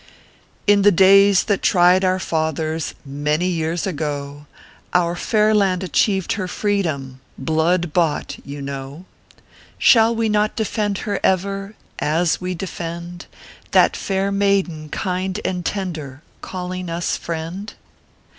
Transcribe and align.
In 0.65 0.81
the 0.81 0.91
days 0.91 1.43
that 1.43 1.61
tried 1.61 2.03
our 2.03 2.17
fathers 2.17 2.95
Many 3.05 3.45
years 3.47 3.85
ago, 3.85 4.47
Our 4.95 5.15
fair 5.15 5.53
land 5.53 5.83
achieved 5.83 6.31
her 6.31 6.47
freedom, 6.47 7.19
Blood 7.37 7.93
bought, 7.93 8.37
you 8.43 8.63
know. 8.63 9.05
Shall 9.77 10.15
we 10.15 10.27
not 10.27 10.55
defend 10.55 10.97
her 11.05 11.19
ever 11.23 11.75
As 11.99 12.41
we 12.41 12.55
d 12.55 12.65
defend 12.65 13.27
That 13.73 13.95
fair 13.95 14.31
maiden, 14.31 14.89
kind 14.89 15.39
and 15.45 15.63
tender, 15.63 16.23
Calling 16.41 16.89
us 16.89 17.15
friend? 17.15 17.67
60 17.69 17.73
ORPHEUS 17.75 17.79
C. 17.79 18.19